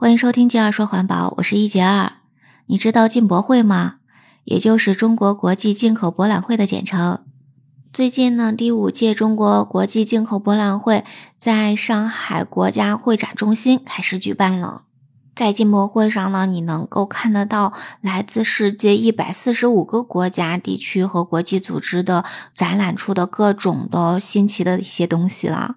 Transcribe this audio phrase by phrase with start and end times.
[0.00, 2.12] 欢迎收听杰二说环保，我是一杰二。
[2.66, 3.96] 你知道进博会吗？
[4.44, 7.18] 也就是中国国际进口博览会的简称。
[7.92, 11.04] 最近呢，第五届中国国际进口博览会
[11.36, 14.84] 在上海国家会展中心开始举办了。
[15.34, 22.24] 在进博会上呢，你能够看得到来自世界一百四十五个国家、地区和国际组织的
[22.54, 25.74] 展览出的各种的新奇的一些东西啦。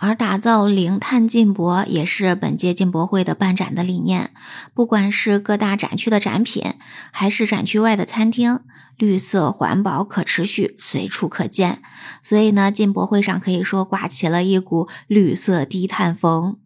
[0.00, 4.30] 而打造零碳进博也是本届进博会的办展的理念。
[4.72, 6.74] 不管是各大展区的展品，
[7.10, 8.60] 还是展区外的餐厅，
[8.96, 11.82] 绿色环保、可持续随处可见。
[12.22, 16.56] 所以呢，进博会上可以说刮起了一股绿色低碳风。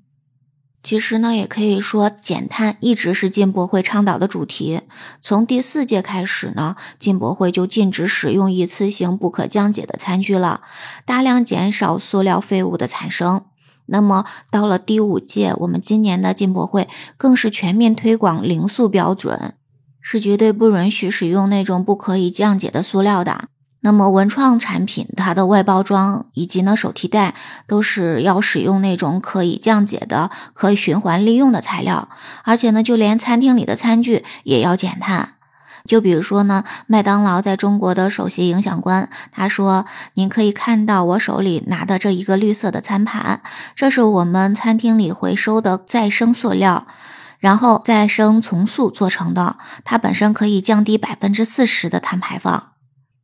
[0.84, 4.82] 其实呢，也可以说减碳一直是进博会倡导的主题。
[5.22, 10.60] 从第四届开始呢，进博会就禁止使用一次性不可降解的餐具了，
[11.06, 13.46] 大量减少塑料废物的产生。
[13.86, 19.54] 那么到了第五届，我们今年的进博会更是全面推广零塑标准，
[20.02, 23.48] 是绝对不允许使用那种不可以降解的塑料的。
[23.84, 27.34] 那么文创产品，它的外包装以及呢手提袋
[27.66, 32.08] 都是要使用那种可以降解的、可以循环利用的材料，
[32.44, 35.34] 而且呢，就连餐厅里的餐具也要减碳。
[35.86, 43.42] 就比如说呢，麦当劳在中国的首席影响官他说：“您可以看到我手里拿的这一个绿色的餐盘，
[43.76, 46.86] 这是我们餐厅里回收的再生塑料，
[47.38, 52.68] 然后再生重塑做成的，它本身可以降低百分之四十的碳排放。”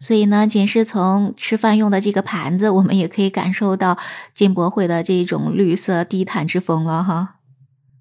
[0.01, 3.99] 所以呢，仅是从吃饭用的这个盘子，我们也可以感受到
[4.35, 7.37] 进博会的这种绿色低碳之风了哈。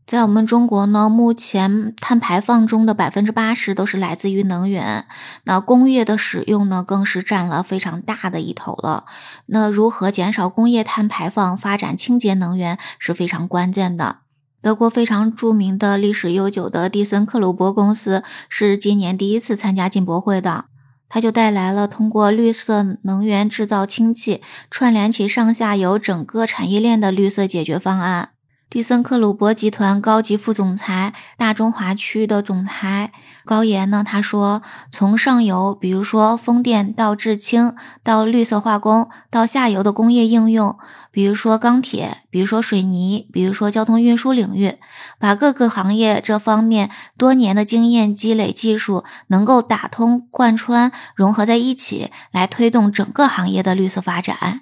[0.08, 5.06] 在我们中国呢，目前碳排放中的百分之八十都是来自于能源，
[5.44, 9.04] 那工业的使用呢，更是占了非常大的一头了。
[9.48, 14.22] 那如何减少工业碳排放，发展清洁能源是非常关键的。
[14.62, 20.69] 德国非常著名的历史悠久的蒂森克鲁伯公司是今年第一次参加进博会的。
[21.10, 24.42] 它就带来了通过绿色能源制造氢气，
[24.72, 28.30] 串联起上下游整个产业链的绿色解决方案。
[28.70, 33.12] 蒂森克鲁伯集团高级副总裁、大中华区的总裁
[33.44, 34.62] 高岩呢，他说
[34.94, 40.78] ：“从上游，比如说风电到制氢，到绿色化工，到下游的工业应用，
[41.10, 44.76] 比如说钢铁，比如说水泥，比如说交通运输领域，
[45.18, 54.62] 把各个行业这方面多年的经验积累、技术能够打通贯穿、融合在一起，来推动整个行业的绿色发展。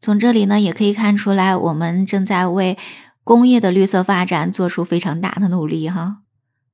[0.00, 2.78] 从这里呢，也可以看出来，我们正在为。”
[3.24, 6.18] 工业的绿色发展做出非常大的努力哈。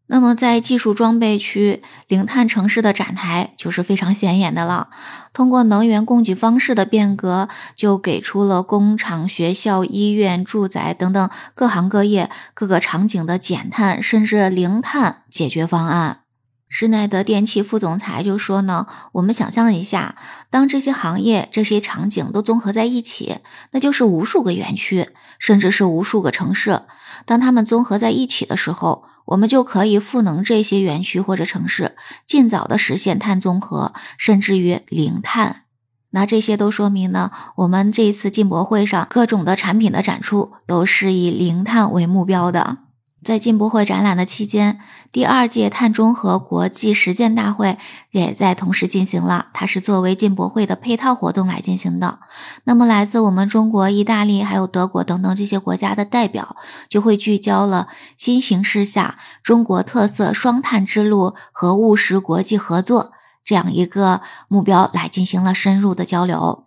[0.09, 4.89] 那么在技术装备区，零碳城市的展台就是非常显眼的了。
[5.33, 16.21] 通过能源供给方式的变革，就给出了工厂、学校、医院、住宅等等各行各业各个场景的减碳甚至零碳解决方案。
[16.69, 20.17] 施耐德电器副总裁就说呢：“我们想象一下，
[20.51, 23.39] 当这些行业、这些场景都综合在一起，
[23.71, 26.81] 那就是无数个园区。”甚至是无数个城市，
[27.27, 31.95] 当它们综合在一起的时候，我们就可以赋能这些园区或者城市，
[32.25, 35.65] 尽早的实现碳综合，甚至于零碳。
[36.13, 42.79] 那这些都说明呢，我们这一次进博会上各种的产品的展出都是以零碳为目标的。
[43.27, 44.79] 在进博会展览的期间，
[45.11, 47.77] 第二届碳中和国际实践大会
[48.13, 49.49] 也在同时进行了。
[49.53, 52.21] 它是作为进博会的配套活动来进行的。
[52.63, 56.55] 那么，来自我们中国、意大利还有德国等等这些国家的代表，
[56.89, 63.11] 就会聚焦了新形势下中国特色双碳之路和务实国际合作
[63.45, 66.66] 这样一个目标来进行了深入的交流。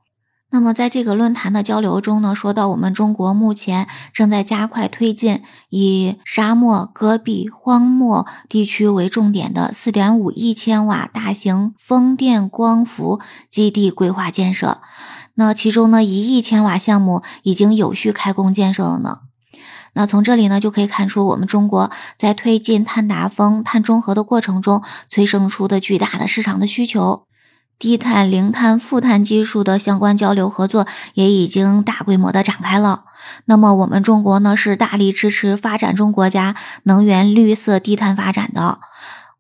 [0.52, 14.82] 那么，在这个论坛的交流中呢，说到我们中国目前正在加快推进以沙漠、戈壁、荒漠地区为重点的四点五亿千瓦大型风电光伏基地规划建设。
[15.36, 19.20] 那其中呢，一亿千瓦项目已经有序开工建设了呢。
[19.94, 27.26] 那从这里呢，就可以看出我们中国在推进碳达峰、碳中和的过程中催生出的巨大的市场的需求。
[27.80, 33.06] 低碳、零碳、负碳技术的相关交流合作也已经大规模的展开了。
[33.46, 38.80] 那么，我们中国呢是大力支持发展中国家能源绿色低碳发展的。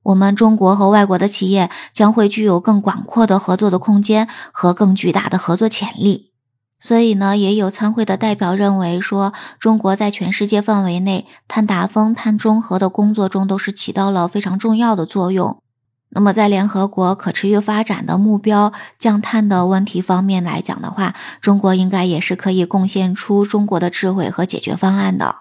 [0.03, 6.31] 我们中国和外国的企业将会具有更广阔的合作的空间和更巨大的合作潜力。
[6.79, 15.61] 所以呢，也有参会的代表认为说，中国在全世界范围内碳达峰、碳中和的工作中都是起到了非常重要的作用。
[16.11, 25.35] 那么，在联合国可持续发展的目标降碳的问题方面来讲的话，中国应该也是可以贡献出中国的智慧和解决方案的。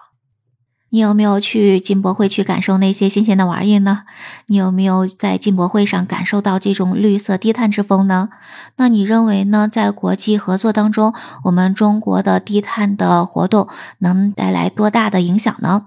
[0.91, 4.05] 你有没有去进博会去感受那些新鲜的玩意呢？
[4.47, 8.29] 你有没有在进博会上感受到这种绿色低碳之风呢？
[8.77, 9.67] 那你认为呢？
[9.67, 11.13] 在国际合作当中，
[11.43, 13.67] 我们中国的低碳的活动
[13.99, 15.85] 能带来多大的影响呢？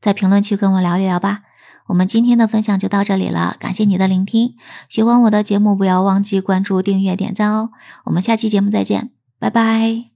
[0.00, 1.40] 在评论区跟我聊一聊吧。
[1.86, 4.54] 我们今天的分享就到这里了，感谢你的聆听。
[4.88, 7.70] 喜欢我的节目，不要忘记关注、订阅、点赞哦。
[8.04, 10.13] 我们下期节目再见，拜拜。